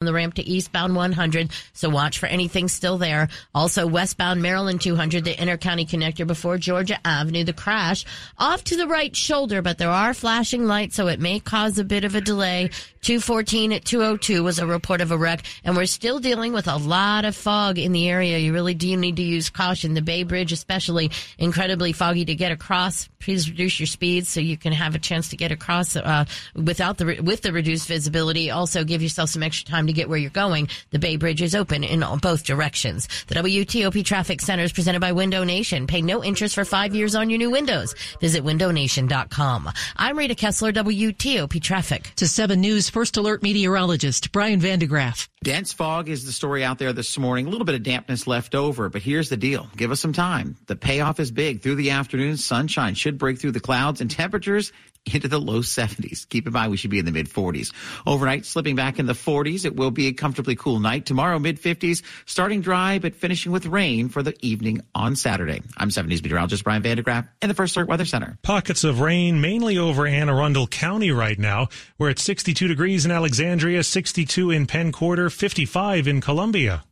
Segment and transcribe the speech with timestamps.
[0.00, 3.26] on the ramp to eastbound 100, so watch for anything still there.
[3.52, 8.04] Also, westbound Maryland 200, the intercounty connector before Georgia Avenue, the crash
[8.38, 11.84] off to the right shoulder, but there are flashing lights, so it may cause a
[11.84, 12.70] bit of a delay.
[13.02, 16.76] 214 at 202 was a report of a wreck, and we're still dealing with a
[16.76, 18.38] lot of fog in the area.
[18.38, 19.94] You really do need to use caution.
[19.94, 23.08] The Bay Bridge, especially, incredibly foggy to get across.
[23.18, 26.24] Please reduce your speed so you can have a chance to get across uh,
[26.54, 28.50] without the with the reduced visibility.
[28.50, 30.68] Also, give yourself some extra time to get where you're going.
[30.90, 33.08] The Bay Bridge is open in both directions.
[33.26, 35.86] The WTOP Traffic Center is presented by Window Nation.
[35.86, 37.94] Pay no interest for five years on your new windows.
[38.20, 39.70] Visit windownation.com.
[39.96, 42.12] I'm Rita Kessler, WTOP Traffic.
[42.16, 45.28] To 7 News First Alert meteorologist Brian van de Graaff.
[45.44, 47.46] Dense fog is the story out there this morning.
[47.46, 49.68] A little bit of dampness left over, but here's the deal.
[49.76, 50.56] Give us some time.
[50.66, 51.62] The payoff is big.
[51.62, 54.72] Through the afternoon, sunshine should break through the clouds and temperatures
[55.14, 56.28] into the low 70s.
[56.28, 57.72] Keep in mind we should be in the mid 40s.
[58.06, 59.64] Overnight, slipping back in the 40s.
[59.64, 61.06] It will be a comfortably cool night.
[61.06, 65.62] Tomorrow, mid 50s, starting dry, but finishing with rain for the evening on Saturday.
[65.76, 68.38] I'm 70s meteorologist Brian van de Graaff in the First Alert Weather Center.
[68.42, 71.68] Pockets of rain mainly over Anne Arundel County right now.
[71.98, 76.84] We're at 62 degrees in Alexandria, 62 in Penn Quarter, 55 in Columbia.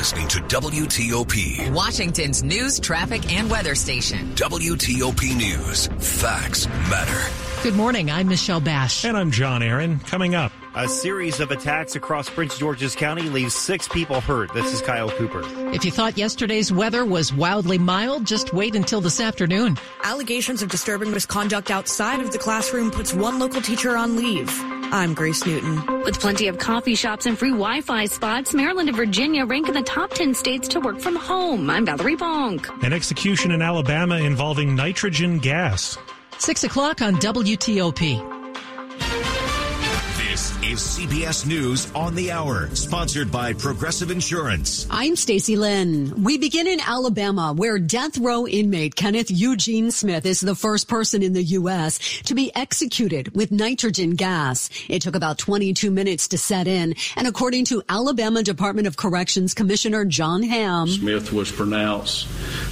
[0.00, 4.34] Listening to WTOP, Washington's news, traffic, and weather station.
[4.34, 5.88] WTOP News.
[5.98, 7.49] Facts matter.
[7.62, 8.10] Good morning.
[8.10, 9.04] I'm Michelle Basch.
[9.04, 9.98] And I'm John Aaron.
[9.98, 10.50] Coming up.
[10.74, 14.50] A series of attacks across Prince George's County leaves six people hurt.
[14.54, 15.42] This is Kyle Cooper.
[15.74, 19.76] If you thought yesterday's weather was wildly mild, just wait until this afternoon.
[20.04, 24.48] Allegations of disturbing misconduct outside of the classroom puts one local teacher on leave.
[24.92, 25.84] I'm Grace Newton.
[26.04, 29.82] With plenty of coffee shops and free Wi-Fi spots, Maryland and Virginia rank in the
[29.82, 31.68] top 10 states to work from home.
[31.68, 32.82] I'm Valerie Bonk.
[32.82, 35.98] An execution in Alabama involving nitrogen gas.
[36.40, 38.18] 6 o'clock on WTOP
[40.16, 44.86] This is CBS News on the Hour, sponsored by Progressive Insurance.
[44.90, 46.24] I'm Stacy Lynn.
[46.24, 51.22] We begin in Alabama, where death row inmate Kenneth Eugene Smith is the first person
[51.22, 51.98] in the U.S.
[52.22, 54.70] to be executed with nitrogen gas.
[54.88, 59.52] It took about 22 minutes to set in, and according to Alabama Department of Corrections
[59.52, 62.26] Commissioner John Hamm, Smith was pronounced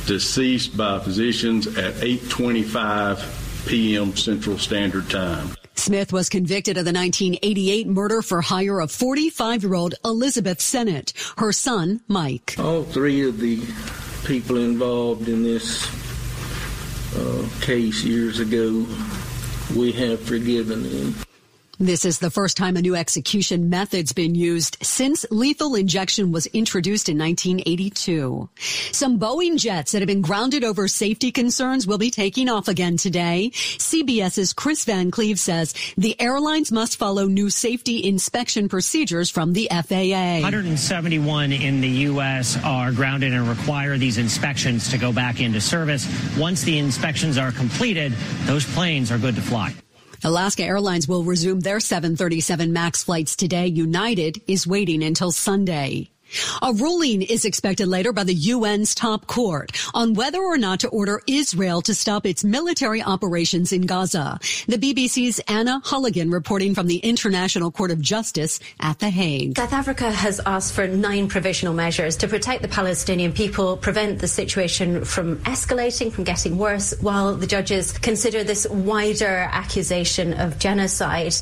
[0.06, 4.16] deceased by physicians at 8:25 p.m.
[4.16, 5.54] Central Standard Time.
[5.74, 11.12] Smith was convicted of the 1988 murder for hire of 45 year old Elizabeth Sennett,
[11.36, 12.56] her son, Mike.
[12.58, 13.60] All three of the
[14.24, 15.86] people involved in this
[17.14, 18.86] uh, case years ago,
[19.76, 21.27] we have forgiven them.
[21.80, 26.46] This is the first time a new execution method's been used since lethal injection was
[26.46, 28.48] introduced in 1982.
[28.90, 32.96] Some Boeing jets that have been grounded over safety concerns will be taking off again
[32.96, 33.52] today.
[33.52, 39.68] CBS's Chris Van Cleave says the airlines must follow new safety inspection procedures from the
[39.70, 40.40] FAA.
[40.42, 42.58] 171 in the U.S.
[42.64, 46.08] are grounded and require these inspections to go back into service.
[46.36, 48.12] Once the inspections are completed,
[48.46, 49.72] those planes are good to fly.
[50.24, 53.66] Alaska Airlines will resume their 737 MAX flights today.
[53.66, 56.10] United is waiting until Sunday.
[56.62, 60.88] A ruling is expected later by the UN's top court on whether or not to
[60.88, 64.38] order Israel to stop its military operations in Gaza.
[64.66, 69.56] The BBC's Anna Holligan reporting from the International Court of Justice at The Hague.
[69.56, 74.28] South Africa has asked for nine provisional measures to protect the Palestinian people, prevent the
[74.28, 81.34] situation from escalating, from getting worse, while the judges consider this wider accusation of genocide.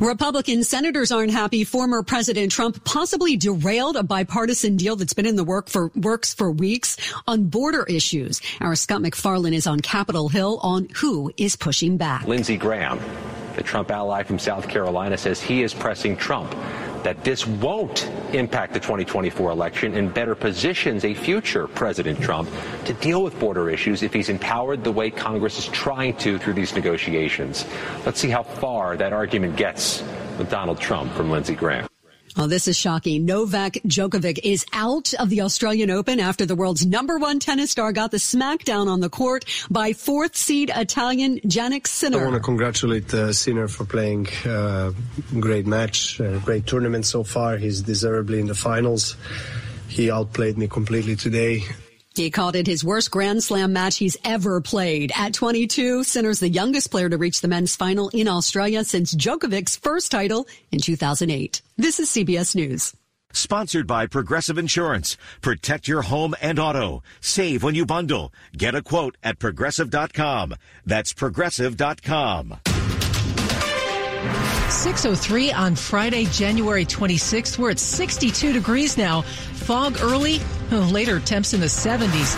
[0.00, 1.64] Republican senators aren't happy.
[1.64, 6.34] Former President Trump possibly derailed a bipartisan deal that's been in the work for works
[6.34, 6.96] for weeks
[7.26, 8.40] on border issues.
[8.60, 12.26] Our Scott MacFarlane is on Capitol Hill on who is pushing back.
[12.26, 13.00] Lindsey Graham,
[13.56, 16.54] the Trump ally from South Carolina, says he is pressing Trump
[17.02, 22.48] that this won't impact the 2024 election and better positions a future President Trump
[22.84, 26.54] to deal with border issues if he's empowered the way Congress is trying to through
[26.54, 27.64] these negotiations.
[28.04, 30.02] Let's see how far that argument gets
[30.38, 31.88] with Donald Trump from Lindsey Graham.
[32.40, 33.24] Oh, this is shocking.
[33.24, 37.90] Novak Djokovic is out of the Australian Open after the world's number one tennis star
[37.90, 42.20] got the smackdown on the court by fourth seed Italian Jannik Sinner.
[42.20, 44.92] I want to congratulate uh, Sinner for playing a uh,
[45.40, 47.56] great match, a great tournament so far.
[47.56, 49.16] He's deservedly in the finals.
[49.88, 51.64] He outplayed me completely today.
[52.14, 55.12] He called it his worst Grand Slam match he's ever played.
[55.14, 59.76] At 22, Sinner's the youngest player to reach the men's final in Australia since Djokovic's
[59.76, 61.62] first title in 2008.
[61.76, 62.94] This is CBS News.
[63.32, 65.16] Sponsored by Progressive Insurance.
[65.42, 67.02] Protect your home and auto.
[67.20, 68.32] Save when you bundle.
[68.56, 70.54] Get a quote at progressive.com.
[70.86, 72.56] That's progressive.com.
[74.70, 77.58] 603 on Friday, January 26th.
[77.58, 79.24] We're at 62 degrees now.
[79.68, 80.40] Fog early,
[80.72, 82.34] oh, later temps in the 70s.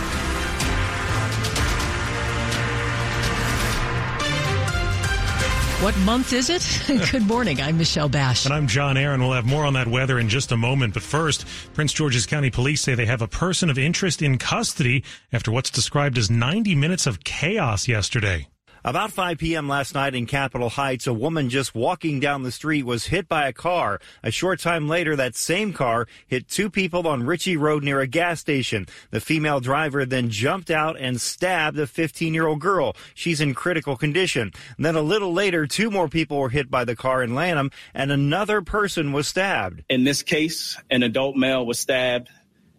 [5.81, 7.09] What month is it?
[7.13, 7.61] Good morning.
[7.61, 8.43] I'm Michelle Basch.
[8.43, 9.21] And I'm John Aaron.
[9.21, 10.93] We'll have more on that weather in just a moment.
[10.93, 15.05] But first, Prince George's County Police say they have a person of interest in custody
[15.31, 18.49] after what's described as 90 minutes of chaos yesterday.
[18.83, 19.67] About 5 p.m.
[19.67, 23.47] last night in Capitol Heights, a woman just walking down the street was hit by
[23.47, 23.99] a car.
[24.23, 28.07] A short time later, that same car hit two people on Ritchie Road near a
[28.07, 28.87] gas station.
[29.11, 32.95] The female driver then jumped out and stabbed a 15 year old girl.
[33.13, 34.51] She's in critical condition.
[34.79, 38.11] Then a little later, two more people were hit by the car in Lanham and
[38.11, 39.83] another person was stabbed.
[39.89, 42.29] In this case, an adult male was stabbed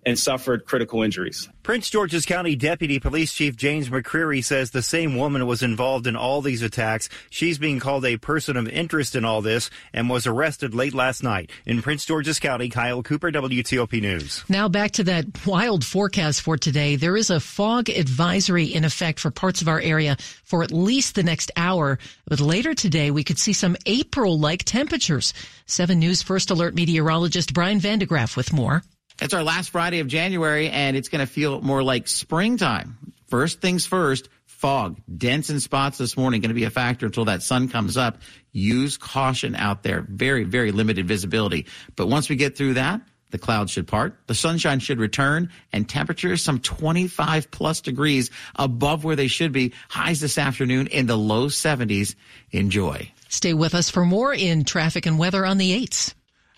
[0.04, 1.49] and suffered critical injuries.
[1.62, 6.16] Prince George's County Deputy Police Chief James McCreary says the same woman was involved in
[6.16, 7.08] all these attacks.
[7.31, 11.22] She's being called a person of interest in all this and was arrested late last
[11.22, 11.50] night.
[11.64, 14.44] In Prince George's County, Kyle Cooper, WTOP News.
[14.49, 16.96] Now back to that wild forecast for today.
[16.96, 21.14] There is a fog advisory in effect for parts of our area for at least
[21.14, 21.98] the next hour.
[22.26, 25.32] But later today, we could see some April-like temperatures.
[25.66, 28.82] 7 News First Alert meteorologist Brian van de Graaff with more.
[29.22, 32.98] It's our last Friday of January, and it's going to feel more like springtime.
[33.28, 37.26] First things first, fog, dense in spots this morning, going to be a factor until
[37.26, 38.19] that sun comes up.
[38.50, 40.04] Use caution out there.
[40.08, 41.66] Very, very limited visibility.
[41.94, 45.88] But once we get through that, the clouds should part, the sunshine should return, and
[45.88, 49.72] temperatures some 25 plus degrees above where they should be.
[49.88, 52.16] Highs this afternoon in the low 70s.
[52.50, 53.10] Enjoy.
[53.28, 56.12] Stay with us for more in traffic and weather on the 8s.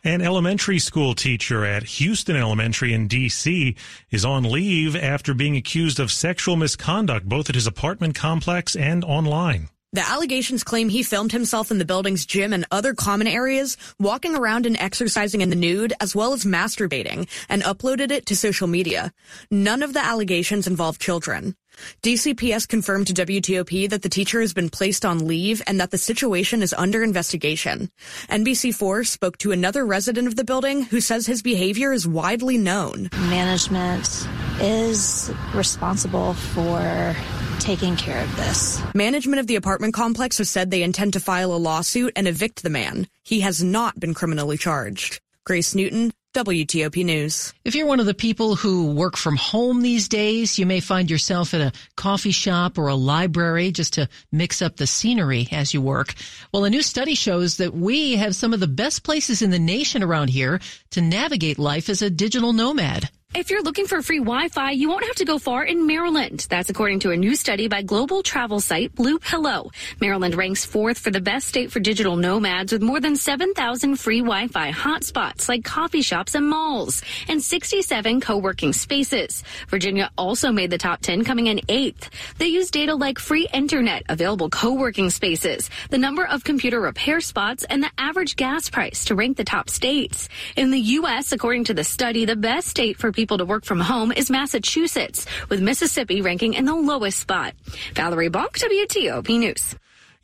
[0.06, 3.74] An elementary school teacher at Houston Elementary in D.C.
[4.10, 9.02] is on leave after being accused of sexual misconduct both at his apartment complex and
[9.02, 9.70] online.
[9.94, 14.36] The allegations claim he filmed himself in the building's gym and other common areas, walking
[14.36, 18.66] around and exercising in the nude, as well as masturbating, and uploaded it to social
[18.66, 19.10] media.
[19.50, 21.56] None of the allegations involve children.
[22.02, 25.98] DCPS confirmed to WTOP that the teacher has been placed on leave and that the
[25.98, 27.90] situation is under investigation.
[28.28, 33.08] NBC4 spoke to another resident of the building who says his behavior is widely known.
[33.12, 34.28] Management
[34.60, 37.14] is responsible for
[37.60, 38.82] taking care of this.
[38.94, 42.62] Management of the apartment complex has said they intend to file a lawsuit and evict
[42.62, 43.08] the man.
[43.22, 45.20] He has not been criminally charged.
[45.44, 47.54] Grace Newton, WTOP News.
[47.64, 51.08] If you're one of the people who work from home these days, you may find
[51.08, 55.72] yourself at a coffee shop or a library just to mix up the scenery as
[55.72, 56.14] you work.
[56.52, 59.60] Well, a new study shows that we have some of the best places in the
[59.60, 60.60] nation around here
[60.90, 63.10] to navigate life as a digital nomad.
[63.36, 66.46] If you're looking for free Wi-Fi, you won't have to go far in Maryland.
[66.48, 69.72] That's according to a new study by global travel site Blue Pillow.
[70.00, 74.20] Maryland ranks fourth for the best state for digital nomads with more than 7,000 free
[74.20, 79.42] Wi-Fi hotspots like coffee shops and malls and 67 co-working spaces.
[79.66, 82.10] Virginia also made the top 10 coming in eighth.
[82.38, 87.64] They use data like free internet, available co-working spaces, the number of computer repair spots,
[87.64, 90.28] and the average gas price to rank the top states.
[90.54, 93.64] In the U.S., according to the study, the best state for people people to work
[93.64, 97.54] from home is Massachusetts, with Mississippi ranking in the lowest spot.
[97.94, 99.74] Valerie Bonk, WTOP News.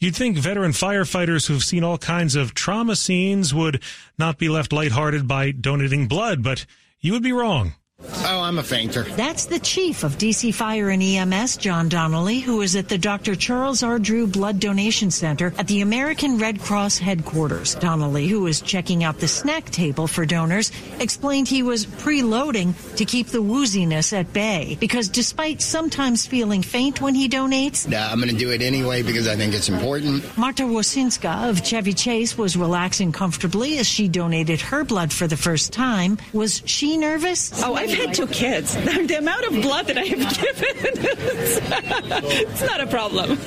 [0.00, 3.82] You'd think veteran firefighters who've seen all kinds of trauma scenes would
[4.18, 6.66] not be left lighthearted by donating blood, but
[7.00, 7.72] you would be wrong.
[8.08, 9.02] Oh, I'm a fainter.
[9.02, 13.34] That's the chief of DC Fire and EMS, John Donnelly, who is at the Dr.
[13.36, 13.98] Charles R.
[13.98, 17.74] Drew Blood Donation Center at the American Red Cross headquarters.
[17.74, 23.04] Donnelly, who was checking out the snack table for donors, explained he was preloading to
[23.04, 28.18] keep the wooziness at bay because despite sometimes feeling faint when he donates, nah, I'm
[28.18, 30.24] going to do it anyway because I think it's important.
[30.38, 35.36] Marta Wosinska of Chevy Chase was relaxing comfortably as she donated her blood for the
[35.36, 36.18] first time.
[36.32, 37.62] Was she nervous?
[37.62, 38.76] Oh, I I've had two kids.
[39.10, 40.76] The amount of blood that I have given,
[42.48, 43.38] it's, not a problem.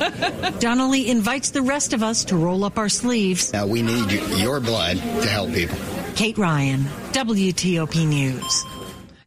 [0.59, 3.53] Donnelly invites the rest of us to roll up our sleeves.
[3.53, 5.77] Now we need your blood to help people.
[6.15, 6.81] Kate Ryan,
[7.13, 8.65] WTOP News.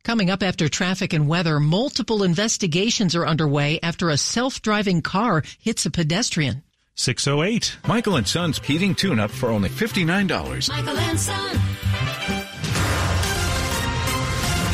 [0.02, 5.86] Coming up after traffic and weather, multiple investigations are underway after a self-driving car hits
[5.86, 6.62] a pedestrian.
[6.96, 7.76] 608.
[7.86, 10.68] Michael and Son's heating tune-up for only $59.
[10.68, 11.60] Michael and Son.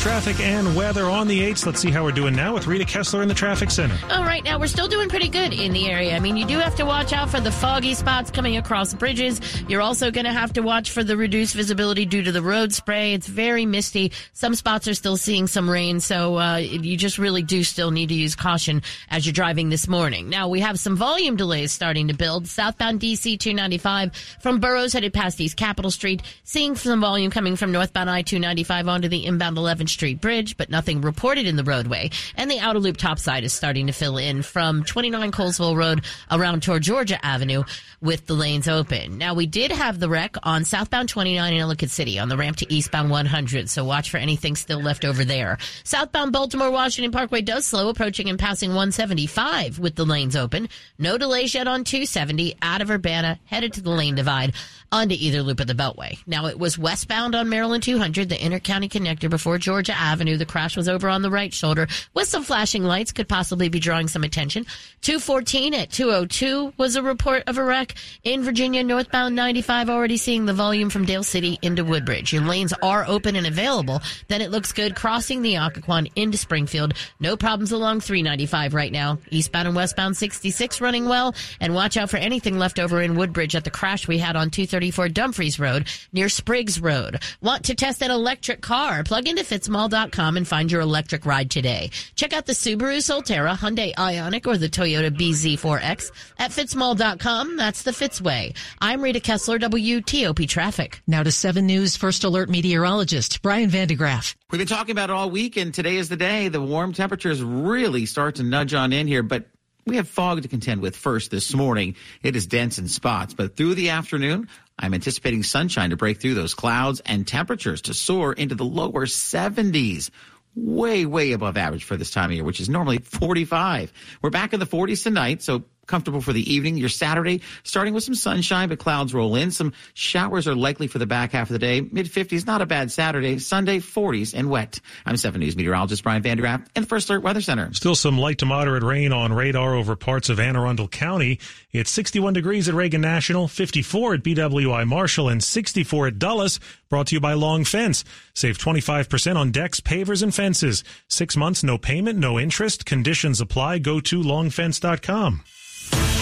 [0.03, 1.65] Traffic and weather on the 8s.
[1.65, 3.97] Let's see how we're doing now with Rita Kessler in the traffic center.
[4.11, 6.13] All right, now we're still doing pretty good in the area.
[6.13, 9.39] I mean, you do have to watch out for the foggy spots coming across bridges.
[9.69, 12.73] You're also going to have to watch for the reduced visibility due to the road
[12.73, 13.13] spray.
[13.13, 14.11] It's very misty.
[14.33, 18.09] Some spots are still seeing some rain, so uh, you just really do still need
[18.09, 20.27] to use caution as you're driving this morning.
[20.27, 22.47] Now, we have some volume delays starting to build.
[22.47, 27.71] Southbound DC 295 from Burroughs headed past East Capitol Street, seeing some volume coming from
[27.71, 32.09] northbound I 295 onto the inbound 11th Street Bridge, but nothing reported in the roadway.
[32.35, 36.63] And the outer loop topside is starting to fill in from 29 Colesville Road around
[36.63, 37.63] toward Georgia Avenue
[38.01, 39.17] with the lanes open.
[39.17, 42.57] Now, we did have the wreck on southbound 29 in Ellicott City on the ramp
[42.57, 45.57] to eastbound 100, so watch for anything still left over there.
[45.83, 50.67] Southbound Baltimore Washington Parkway does slow, approaching and passing 175 with the lanes open.
[50.97, 54.53] No delays yet on 270 out of Urbana, headed to the lane divide
[54.93, 56.19] onto either loop of the Beltway.
[56.27, 60.37] Now, it was westbound on Maryland 200, the intercounty connector before Georgia Avenue.
[60.37, 63.79] The crash was over on the right shoulder with some flashing lights, could possibly be
[63.79, 64.65] drawing some attention.
[65.01, 70.45] 214 at 202 was a report of a wreck in Virginia, northbound 95, already seeing
[70.45, 72.31] the volume from Dale City into Woodbridge.
[72.31, 73.99] Your lanes are open and available.
[74.27, 76.93] Then it looks good crossing the Occoquan into Springfield.
[77.19, 79.17] No problems along 395 right now.
[79.31, 81.33] Eastbound and westbound 66 running well.
[81.59, 84.51] And watch out for anything left over in Woodbridge at the crash we had on
[84.91, 87.21] 234 Dumfries Road near Spriggs Road.
[87.41, 89.03] Want to test an electric car?
[89.03, 91.89] Plug into fitzmall.com and find your electric ride today.
[92.15, 97.55] Check out the Subaru Solterra, Hyundai Ioniq, or the Toyota BZ4X at fitzmall.com.
[97.55, 98.55] That's the Fitzway.
[98.81, 101.01] I'm Rita Kessler, WTOP Traffic.
[101.07, 104.35] Now to 7 News First Alert meteorologist Brian van de Graaff.
[104.51, 106.49] We've been talking about it all week, and today is the day.
[106.49, 109.45] The warm temperatures really start to nudge on in here, but
[109.85, 111.95] we have fog to contend with first this morning.
[112.21, 114.47] It is dense in spots, but through the afternoon,
[114.79, 119.05] I'm anticipating sunshine to break through those clouds and temperatures to soar into the lower
[119.05, 120.09] 70s.
[120.55, 123.91] Way, way above average for this time of year, which is normally 45.
[124.21, 126.75] We're back in the 40s tonight, so comfortable for the evening.
[126.75, 129.51] Your Saturday, starting with some sunshine, but clouds roll in.
[129.51, 131.81] Some showers are likely for the back half of the day.
[131.81, 133.37] Mid 50s, not a bad Saturday.
[133.37, 134.79] Sunday, 40s and wet.
[135.05, 137.71] I'm 7 News meteorologist Brian van de Graaff in the First Alert Weather Center.
[137.75, 141.39] Still some light to moderate rain on radar over parts of Anne Arundel County.
[141.71, 146.59] It's 61 degrees at Reagan National, 54 at BWI Marshall, and 64 at Dulles.
[146.89, 148.03] Brought to you by Long Fence.
[148.33, 150.83] Save 25% on decks, pavers, and fences.
[151.07, 152.83] Six months, no payment, no interest.
[152.83, 153.77] Conditions apply.
[153.77, 155.43] Go to longfence.com.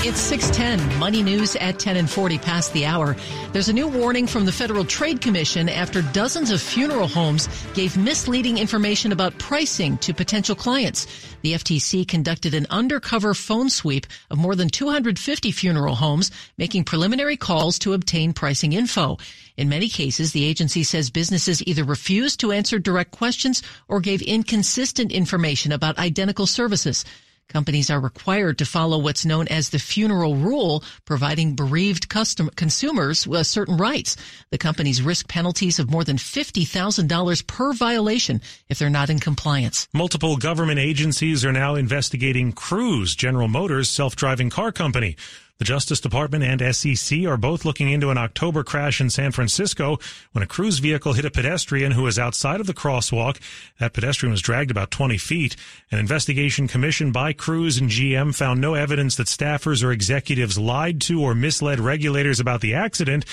[0.03, 3.15] It's 610, Money News at 10 and 40 past the hour.
[3.53, 7.95] There's a new warning from the Federal Trade Commission after dozens of funeral homes gave
[7.95, 11.05] misleading information about pricing to potential clients.
[11.43, 17.37] The FTC conducted an undercover phone sweep of more than 250 funeral homes, making preliminary
[17.37, 19.19] calls to obtain pricing info.
[19.55, 24.23] In many cases, the agency says businesses either refused to answer direct questions or gave
[24.23, 27.05] inconsistent information about identical services.
[27.51, 33.27] Companies are required to follow what's known as the funeral rule, providing bereaved custom- consumers
[33.27, 34.15] with certain rights.
[34.51, 39.89] The companies risk penalties of more than $50,000 per violation if they're not in compliance.
[39.93, 45.17] Multiple government agencies are now investigating Cruise, General Motors' self-driving car company.
[45.61, 49.99] The Justice Department and SEC are both looking into an October crash in San Francisco
[50.31, 53.37] when a cruise vehicle hit a pedestrian who was outside of the crosswalk.
[53.77, 55.55] That pedestrian was dragged about 20 feet.
[55.91, 60.99] An investigation commissioned by Cruise and GM found no evidence that staffers or executives lied
[61.01, 63.23] to or misled regulators about the accident,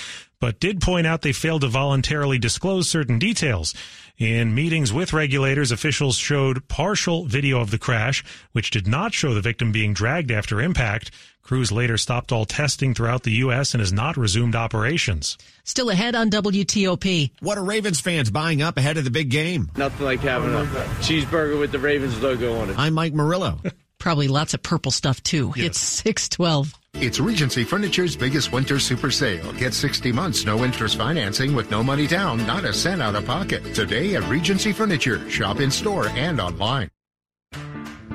[0.40, 3.74] but did point out they failed to voluntarily disclose certain details.
[4.18, 9.32] In meetings with regulators, officials showed partial video of the crash, which did not show
[9.34, 11.12] the victim being dragged after impact.
[11.42, 13.72] Cruise later stopped all testing throughout the U.S.
[13.72, 15.38] and has not resumed operations.
[15.64, 17.30] Still ahead on WTOP.
[17.40, 19.70] What are Ravens fans buying up ahead of the big game?
[19.76, 20.64] Nothing like having a
[21.00, 22.78] cheeseburger with the Ravens logo on it.
[22.78, 23.60] I'm Mike Murillo.
[23.98, 25.52] Probably lots of purple stuff too.
[25.56, 25.66] Yes.
[25.66, 26.74] It's 612.
[27.00, 29.52] It's Regency Furniture's biggest winter super sale.
[29.52, 33.24] Get 60 months, no interest financing with no money down, not a cent out of
[33.24, 33.72] pocket.
[33.72, 35.30] Today at Regency Furniture.
[35.30, 36.90] Shop in store and online.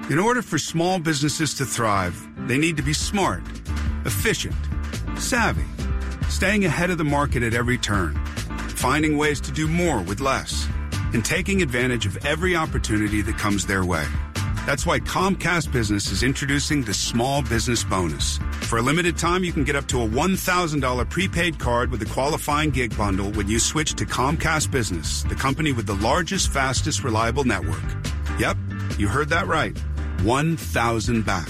[0.10, 3.42] In order for small businesses to thrive, they need to be smart,
[4.04, 4.56] efficient,
[5.18, 5.64] savvy,
[6.28, 8.14] staying ahead of the market at every turn,
[8.76, 10.68] finding ways to do more with less,
[11.14, 14.06] and taking advantage of every opportunity that comes their way.
[14.66, 18.38] That's why Comcast Business is introducing the Small Business Bonus.
[18.62, 22.06] For a limited time, you can get up to a $1,000 prepaid card with a
[22.06, 27.04] qualifying gig bundle when you switch to Comcast Business, the company with the largest, fastest,
[27.04, 27.84] reliable network.
[28.40, 28.56] Yep,
[28.98, 29.78] you heard that right.
[30.22, 31.50] 1,000 back.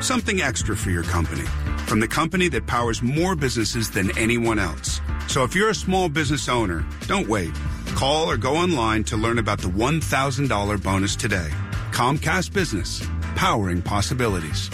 [0.00, 1.44] Something extra for your company.
[1.84, 5.02] From the company that powers more businesses than anyone else.
[5.26, 7.52] So if you're a small business owner, don't wait.
[7.88, 11.50] Call or go online to learn about the $1,000 bonus today.
[11.98, 14.70] Comcast Business, powering possibilities.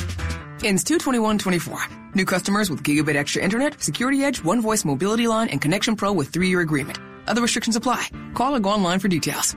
[0.62, 2.12] Ends 22124.
[2.14, 6.12] New customers with Gigabit Extra Internet, Security Edge, One Voice Mobility Line, and Connection Pro
[6.12, 6.98] with three year agreement.
[7.26, 8.08] Other restrictions apply.
[8.34, 9.56] Call or go online for details.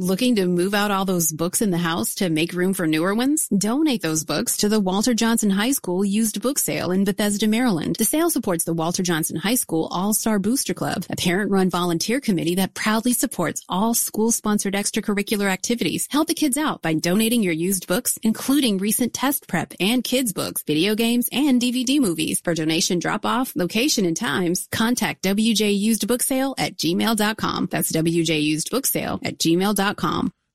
[0.00, 3.16] Looking to move out all those books in the house to make room for newer
[3.16, 3.48] ones?
[3.48, 7.96] Donate those books to the Walter Johnson High School used book sale in Bethesda, Maryland.
[7.96, 12.54] The sale supports the Walter Johnson High School All-Star Booster Club, a parent-run volunteer committee
[12.54, 16.06] that proudly supports all school-sponsored extracurricular activities.
[16.12, 20.32] Help the kids out by donating your used books, including recent test prep and kids
[20.32, 22.40] books, video games, and DVD movies.
[22.40, 27.66] For donation drop-off, location, and times, contact WJ Used Book Sale at gmail.com.
[27.72, 29.87] That's WJ Used Book Sale at gmail.com.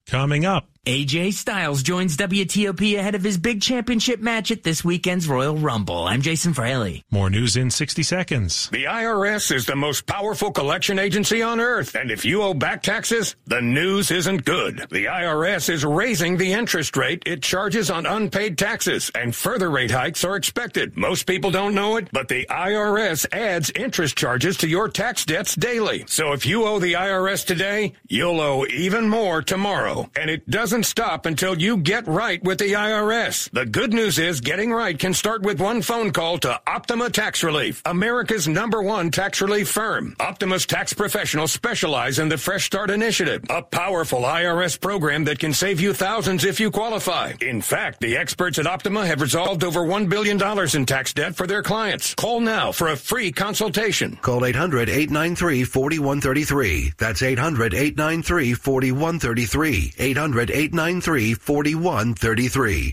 [0.10, 0.73] Coming up.
[0.86, 6.06] AJ Styles joins WTOP ahead of his big championship match at this weekend's Royal Rumble.
[6.06, 7.06] I'm Jason Fraley.
[7.10, 8.68] More news in 60 seconds.
[8.70, 12.84] The IRS is the most powerful collection agency on earth, and if you owe back
[12.84, 14.86] taxes, the news isn't good.
[14.92, 19.92] The IRS is raising the interest rate it charges on unpaid taxes, and further rate
[19.92, 20.98] hikes are expected.
[20.98, 25.56] Most people don't know it, but the IRS adds interest charges to your tax debts
[25.56, 26.04] daily.
[26.08, 30.73] So if you owe the IRS today, you'll owe even more tomorrow, and it doesn't
[30.74, 33.48] doesn't stop until you get right with the IRS.
[33.52, 37.44] The good news is getting right can start with one phone call to Optima Tax
[37.44, 40.16] Relief, America's number one tax relief firm.
[40.20, 45.54] Optima's tax professionals specialize in the Fresh Start Initiative, a powerful IRS program that can
[45.54, 47.34] save you thousands if you qualify.
[47.40, 50.42] In fact, the experts at Optima have resolved over $1 billion
[50.76, 52.16] in tax debt for their clients.
[52.16, 54.18] Call now for a free consultation.
[54.24, 56.94] Call 800 893 4133.
[56.98, 59.94] That's 800 893 4133.
[60.00, 62.92] 800 893 4133.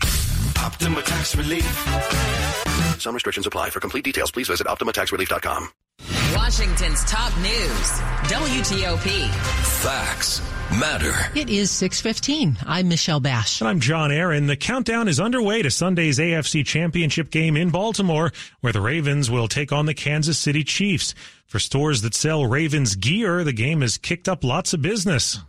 [0.61, 1.63] Optima Tax Relief.
[2.99, 3.69] Some restrictions apply.
[3.69, 5.69] For complete details, please visit OptimaTaxRelief.com.
[6.35, 7.91] Washington's top news.
[8.27, 9.29] WTOP.
[9.81, 10.41] Facts
[10.77, 11.13] matter.
[11.33, 12.57] It is 615.
[12.67, 13.61] I'm Michelle Basch.
[13.61, 14.47] And I'm John Aaron.
[14.47, 19.47] The countdown is underway to Sunday's AFC Championship game in Baltimore, where the Ravens will
[19.47, 21.15] take on the Kansas City Chiefs.
[21.47, 25.39] For stores that sell Ravens gear, the game has kicked up lots of business.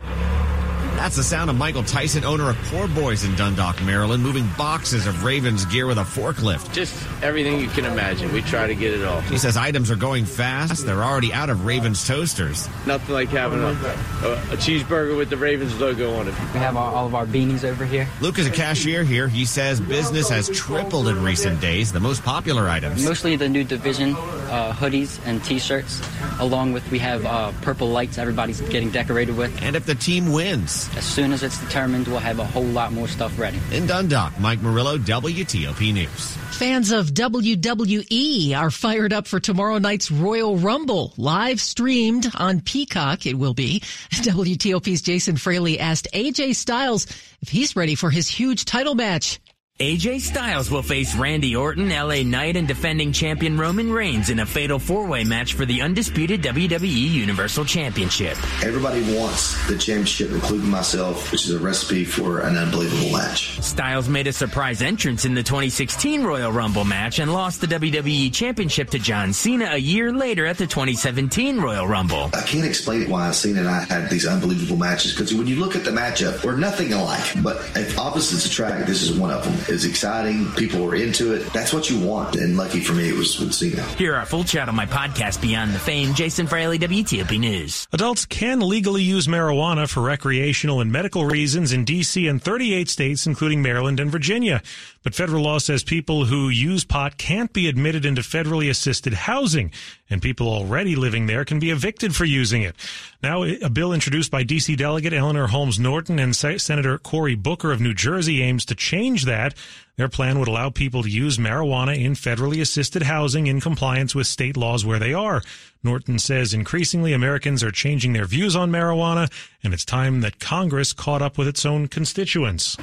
[1.03, 5.09] That's the sound of Michael Tyson, owner of Poor Boys in Dundalk, Maryland, moving boxes
[5.09, 6.73] of Ravens gear with a forklift.
[6.73, 8.33] Just everything you can imagine.
[8.33, 9.21] We try to get it all.
[9.23, 10.87] He says items are going fast.
[10.87, 12.69] They're already out of Ravens toasters.
[12.87, 16.35] Nothing like having a, a, a cheeseburger with the Ravens logo on it.
[16.55, 18.09] We have our, all of our beanies over here.
[18.21, 19.27] Luke is a cashier here.
[19.27, 21.91] He says business has tripled in recent days.
[21.91, 23.05] The most popular items.
[23.05, 26.01] Mostly the new division uh, hoodies and t-shirts,
[26.39, 29.61] along with we have uh, purple lights everybody's getting decorated with.
[29.63, 30.89] And if the team wins.
[30.97, 33.59] As soon as it's determined, we'll have a whole lot more stuff ready.
[33.73, 36.37] In Dundalk, Mike Murillo, WTOP News.
[36.57, 43.27] Fans of WWE are fired up for tomorrow night's Royal Rumble, live streamed on Peacock.
[43.27, 43.81] It will be.
[44.11, 47.07] WTOP's Jason Fraley asked AJ Styles
[47.41, 49.41] if he's ready for his huge title match.
[49.83, 54.47] AJ Styles will face Randy Orton, LA Knight, and defending champion Roman Reigns in a
[54.47, 58.37] fatal four-way match for the undisputed WWE Universal Championship.
[58.63, 63.61] Everybody wants the championship, including myself, which is a recipe for an unbelievable match.
[63.61, 68.33] Styles made a surprise entrance in the 2016 Royal Rumble match and lost the WWE
[68.33, 72.31] Championship to John Cena a year later at the 2017 Royal Rumble.
[72.35, 75.75] I can't explain why Cena and I had these unbelievable matches because when you look
[75.75, 77.43] at the matchup, we're nothing alike.
[77.43, 79.72] But if opposites attract, this is one of them.
[79.73, 80.51] It's exciting.
[80.53, 81.51] People were into it.
[81.53, 82.37] That's what you want.
[82.37, 83.83] And lucky for me, it was with Cena.
[83.97, 86.15] Hear our full chat on my podcast, Beyond the Fame.
[86.15, 87.89] Jason Fraley, WTOP News.
[87.93, 92.29] Adults can legally use marijuana for recreational and medical reasons in D.C.
[92.29, 94.63] and 38 states, including Maryland and Virginia.
[95.03, 99.73] But federal law says people who use pot can't be admitted into federally assisted housing.
[100.09, 102.77] and people already living there can be evicted for using it.
[103.23, 104.77] Now, a bill introduced by D.C.
[104.77, 109.55] Delegate Eleanor Holmes Norton and Senator Cory Booker of New Jersey aims to change that.
[109.97, 114.27] Their plan would allow people to use marijuana in federally assisted housing in compliance with
[114.27, 115.43] state laws where they are.
[115.83, 119.33] Norton says increasingly Americans are changing their views on marijuana,
[119.65, 122.77] and it's time that Congress caught up with its own constituents.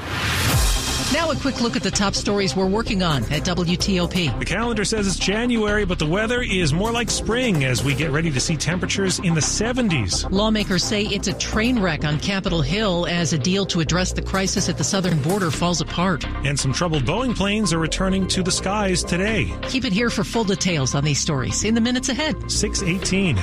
[1.11, 4.37] Now a quick look at the top stories we're working on at WTOP.
[4.37, 8.11] The calendar says it's January, but the weather is more like spring as we get
[8.11, 10.29] ready to see temperatures in the 70s.
[10.29, 14.21] Lawmakers say it's a train wreck on Capitol Hill as a deal to address the
[14.21, 16.27] crisis at the southern border falls apart.
[16.45, 19.51] And some troubled Boeing planes are returning to the skies today.
[19.63, 22.51] Keep it here for full details on these stories in the minutes ahead.
[22.51, 23.39] 618.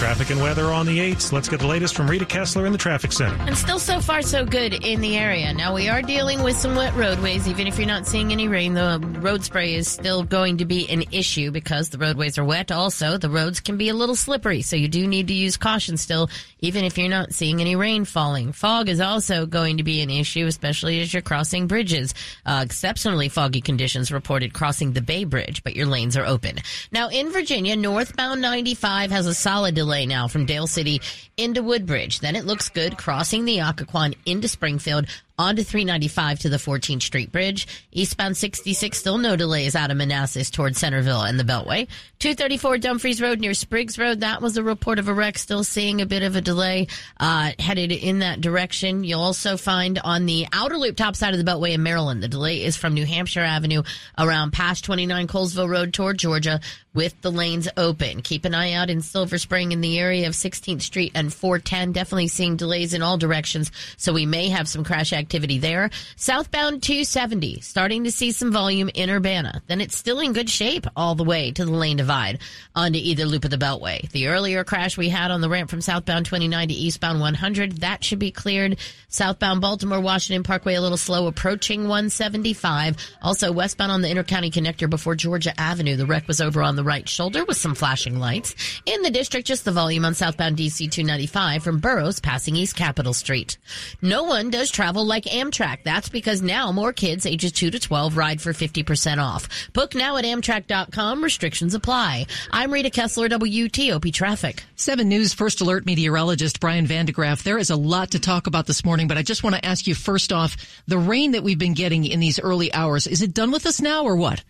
[0.00, 1.30] Traffic and weather on the 8s.
[1.30, 3.36] Let's get the latest from Rita Kessler in the traffic center.
[3.42, 5.52] And still so far so good in the area.
[5.52, 7.46] Now we are dealing with some wet roadways.
[7.46, 10.88] Even if you're not seeing any rain, the road spray is still going to be
[10.88, 12.72] an issue because the roadways are wet.
[12.72, 14.62] Also, the roads can be a little slippery.
[14.62, 18.06] So you do need to use caution still, even if you're not seeing any rain
[18.06, 18.52] falling.
[18.52, 22.14] Fog is also going to be an issue, especially as you're crossing bridges.
[22.46, 26.56] Uh, exceptionally foggy conditions reported crossing the Bay Bridge, but your lanes are open.
[26.90, 31.00] Now in Virginia, northbound 95 has a solid delay delay now from Dale City
[31.36, 32.20] into Woodbridge.
[32.20, 35.06] Then it looks good crossing the Occoquan into Springfield
[35.40, 37.66] onto 395 to the 14th Street Bridge.
[37.92, 41.88] Eastbound 66, still no delays out of Manassas towards Centreville and the Beltway.
[42.18, 44.20] 234 Dumfries Road near Spriggs Road.
[44.20, 45.38] That was a report of a wreck.
[45.38, 49.02] Still seeing a bit of a delay, uh, headed in that direction.
[49.02, 52.22] You'll also find on the outer loop top side of the Beltway in Maryland.
[52.22, 53.82] The delay is from New Hampshire Avenue
[54.18, 56.60] around past 29 Colesville Road toward Georgia
[56.92, 58.20] with the lanes open.
[58.20, 61.92] Keep an eye out in Silver Spring in the area of 16th Street and 410.
[61.92, 63.70] Definitely seeing delays in all directions.
[63.96, 65.90] So we may have some crash activity activity there.
[66.16, 69.62] Southbound 270, starting to see some volume in Urbana.
[69.68, 72.40] Then it's still in good shape all the way to the lane divide
[72.74, 74.10] onto either loop of the Beltway.
[74.10, 78.02] The earlier crash we had on the ramp from southbound 29 to eastbound 100, that
[78.02, 78.78] should be cleared.
[79.08, 82.96] Southbound Baltimore Washington Parkway a little slow approaching 175.
[83.22, 85.94] Also westbound on the intercounty connector before Georgia Avenue.
[85.94, 88.56] The wreck was over on the right shoulder with some flashing lights.
[88.84, 93.14] In the district, just the volume on southbound DC 295 from Burroughs passing East Capitol
[93.14, 93.58] Street.
[94.02, 95.82] No one does travel like Amtrak.
[95.82, 99.46] That's because now more kids ages 2 to 12 ride for 50% off.
[99.74, 101.22] Book now at Amtrak.com.
[101.22, 102.24] Restrictions apply.
[102.50, 104.64] I'm Rita Kessler, WTOP Traffic.
[104.76, 107.42] 7 News First Alert meteorologist Brian van de Graaff.
[107.42, 109.86] There is a lot to talk about this morning, but I just want to ask
[109.86, 113.34] you first off, the rain that we've been getting in these early hours, is it
[113.34, 114.42] done with us now or what?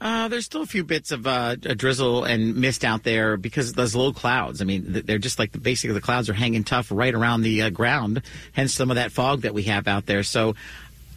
[0.00, 3.94] Uh, there's still a few bits of uh, drizzle and mist out there because those
[3.94, 4.62] low clouds.
[4.62, 7.62] I mean, they're just like the, basically the clouds are hanging tough right around the
[7.62, 10.22] uh, ground, hence some of that fog that we have out there.
[10.22, 10.54] So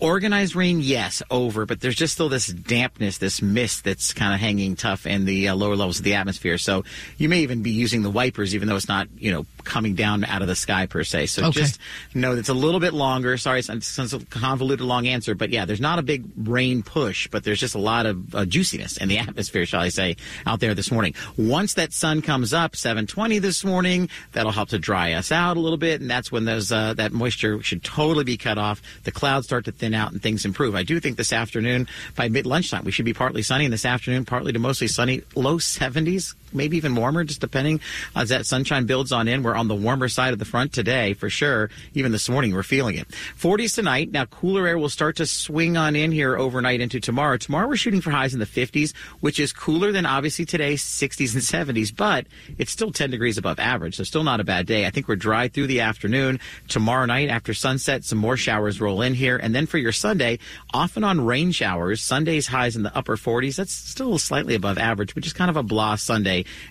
[0.03, 4.39] Organized rain, yes, over, but there's just still this dampness, this mist that's kind of
[4.41, 6.57] hanging tough in the uh, lower levels of the atmosphere.
[6.57, 6.83] So
[7.17, 10.25] you may even be using the wipers, even though it's not, you know, coming down
[10.25, 11.27] out of the sky per se.
[11.27, 11.61] So okay.
[11.61, 11.79] just
[12.13, 13.37] know it's a little bit longer.
[13.37, 17.29] Sorry, it's, it's a convoluted long answer, but yeah, there's not a big rain push,
[17.29, 20.59] but there's just a lot of uh, juiciness in the atmosphere, shall I say, out
[20.59, 21.15] there this morning.
[21.37, 25.61] Once that sun comes up, 720 this morning, that'll help to dry us out a
[25.61, 28.81] little bit, and that's when those uh, that moisture should totally be cut off.
[29.03, 30.75] The clouds start to thin out and things improve.
[30.75, 33.85] I do think this afternoon by mid lunchtime we should be partly sunny, and this
[33.85, 37.79] afternoon partly to mostly sunny, low 70s maybe even warmer, just depending
[38.15, 39.43] as that sunshine builds on in.
[39.43, 41.69] We're on the warmer side of the front today for sure.
[41.93, 43.07] Even this morning, we're feeling it.
[43.39, 44.11] 40s tonight.
[44.11, 47.37] Now, cooler air will start to swing on in here overnight into tomorrow.
[47.37, 51.33] Tomorrow, we're shooting for highs in the 50s, which is cooler than obviously today's 60s
[51.33, 54.85] and 70s, but it's still 10 degrees above average, so still not a bad day.
[54.85, 56.39] I think we're dry through the afternoon.
[56.67, 59.37] Tomorrow night after sunset, some more showers roll in here.
[59.37, 60.39] And then for your Sunday,
[60.73, 62.01] off and on rain showers.
[62.01, 63.55] Sunday's highs in the upper 40s.
[63.55, 65.95] That's still slightly above average, but just kind of a blah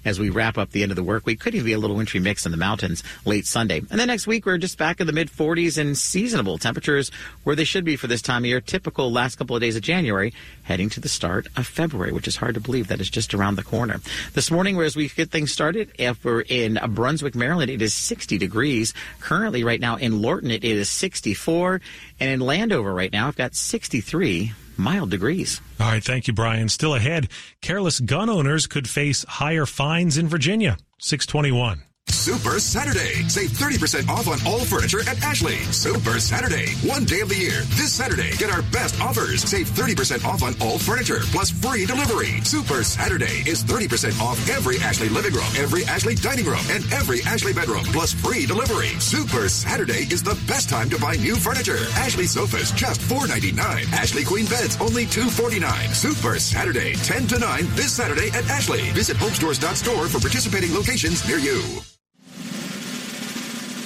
[0.04, 1.40] As we wrap up the end of the work week.
[1.40, 3.78] Could even be a little wintry mix in the mountains late Sunday.
[3.78, 7.10] And then next week, we're just back in the mid 40s and seasonable temperatures
[7.44, 8.60] where they should be for this time of year.
[8.60, 10.32] Typical last couple of days of January,
[10.64, 13.56] heading to the start of February, which is hard to believe that is just around
[13.56, 14.00] the corner.
[14.34, 18.38] This morning, as we get things started, if we're in Brunswick, Maryland, it is 60
[18.38, 18.94] degrees.
[19.20, 21.80] Currently, right now in Lorton, it is 64.
[22.20, 25.60] And in Landover right now, I've got 63 mild degrees.
[25.80, 26.68] All right, thank you, Brian.
[26.68, 27.28] Still ahead,
[27.60, 30.76] careless gun owners could face higher fines in Virginia.
[30.98, 31.82] 621.
[32.12, 33.26] Super Saturday.
[33.28, 35.56] Save 30% off on all furniture at Ashley.
[35.72, 36.74] Super Saturday.
[36.86, 37.62] One day of the year.
[37.74, 39.42] This Saturday, get our best offers.
[39.42, 42.40] Save 30% off on all furniture plus free delivery.
[42.42, 47.22] Super Saturday is 30% off every Ashley living room, every Ashley dining room, and every
[47.22, 48.88] Ashley bedroom plus free delivery.
[49.00, 51.78] Super Saturday is the best time to buy new furniture.
[51.96, 53.90] Ashley sofas just $4.99.
[53.92, 55.94] Ashley queen beds only $2.49.
[55.94, 58.82] Super Saturday, 10 to 9 this Saturday at Ashley.
[58.90, 61.62] Visit homestores.store for participating locations near you.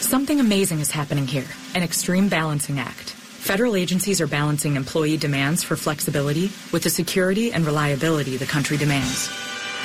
[0.07, 3.11] Something amazing is happening here an extreme balancing act.
[3.11, 8.77] Federal agencies are balancing employee demands for flexibility with the security and reliability the country
[8.77, 9.29] demands.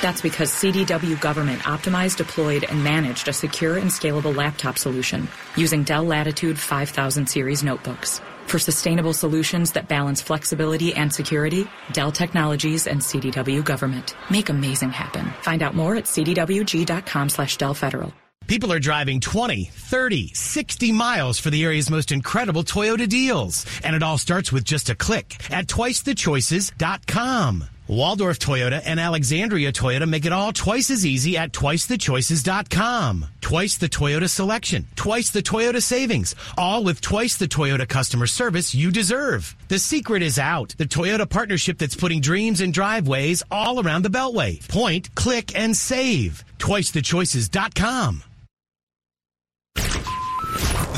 [0.00, 5.82] That's because CDW government optimized, deployed, and managed a secure and scalable laptop solution using
[5.82, 8.20] Dell Latitude 5000 series notebooks.
[8.46, 14.14] For sustainable solutions that balance flexibility and security, Dell Technologies and CDW government.
[14.30, 15.32] Make amazing happen.
[15.40, 18.14] Find out more at cdwg.com slash Dell Federal.
[18.46, 23.66] People are driving 20, 30, 60 miles for the area's most incredible Toyota deals.
[23.82, 27.64] And it all starts with just a click at twicethechoices.com.
[27.88, 33.26] Waldorf Toyota and Alexandria Toyota make it all twice as easy at twicethechoices.com.
[33.40, 38.74] Twice the Toyota selection, twice the Toyota savings, all with twice the Toyota customer service
[38.74, 39.54] you deserve.
[39.68, 40.74] The secret is out.
[40.78, 44.66] The Toyota partnership that's putting dreams in driveways all around the Beltway.
[44.68, 46.44] Point, click, and save.
[46.58, 48.22] Twicethechoices.com.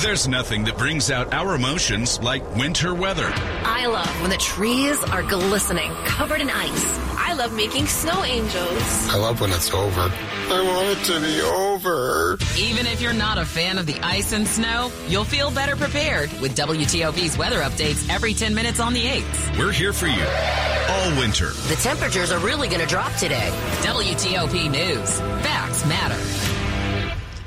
[0.02, 3.30] There's nothing that brings out our emotions like winter weather.
[3.64, 6.98] I love when the trees are glistening, covered in ice.
[7.16, 9.08] I love making snow angels.
[9.08, 10.00] I love when it's over.
[10.00, 12.36] I want it to be over.
[12.58, 16.30] Even if you're not a fan of the ice and snow, you'll feel better prepared
[16.40, 19.58] with WTOP's weather updates every 10 minutes on the 8th.
[19.58, 20.26] We're here for you
[20.88, 21.50] all winter.
[21.68, 23.50] The temperatures are really going to drop today.
[23.82, 25.20] WTOP News.
[25.42, 26.20] Facts matter.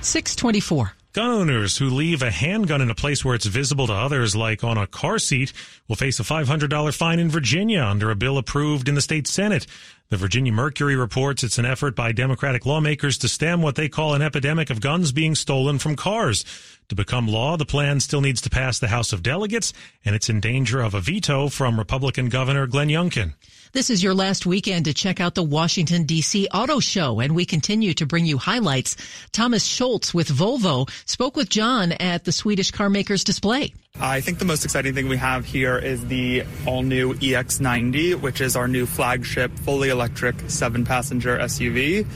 [0.02, 0.94] 624.
[1.18, 4.64] Gun owners who leave a handgun in a place where it's visible to others, like
[4.64, 5.52] on a car seat,
[5.88, 9.66] will face a $500 fine in Virginia under a bill approved in the state Senate.
[10.10, 14.14] The Virginia Mercury reports it's an effort by Democratic lawmakers to stem what they call
[14.14, 16.46] an epidemic of guns being stolen from cars.
[16.90, 19.74] To become law, the plan still needs to pass the House of Delegates,
[20.06, 23.34] and it's in danger of a veto from Republican Governor Glenn Youngkin.
[23.78, 26.48] This is your last weekend to check out the Washington, D.C.
[26.52, 28.98] Auto Show, and we continue to bring you highlights.
[29.34, 33.76] Thomas Schultz with Volvo spoke with John at the Swedish carmaker's display.
[34.00, 38.42] I think the most exciting thing we have here is the all new EX90, which
[38.42, 42.08] is our new flagship fully electric seven passenger SUV.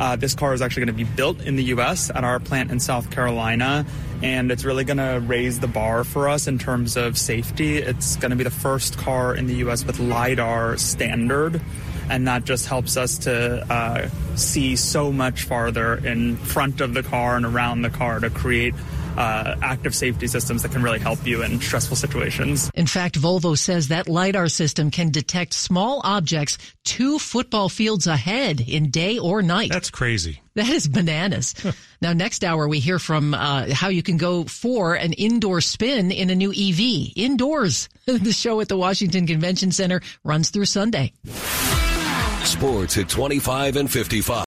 [0.00, 2.10] Uh, this car is actually going to be built in the U.S.
[2.10, 3.84] at our plant in South Carolina,
[4.22, 7.78] and it's really going to raise the bar for us in terms of safety.
[7.78, 9.84] It's going to be the first car in the U.S.
[9.84, 11.60] with LiDAR standard,
[12.08, 17.02] and that just helps us to uh, see so much farther in front of the
[17.02, 18.74] car and around the car to create
[19.18, 22.70] uh, active safety systems that can really help you in stressful situations.
[22.74, 28.60] In fact, Volvo says that LiDAR system can detect small objects two football fields ahead
[28.60, 29.70] in day or night.
[29.72, 30.40] That's crazy.
[30.54, 31.54] That is bananas.
[32.00, 36.12] now, next hour, we hear from uh, how you can go for an indoor spin
[36.12, 37.88] in a new EV indoors.
[38.06, 41.12] the show at the Washington Convention Center runs through Sunday.
[42.44, 44.36] Sports at 25 and 55.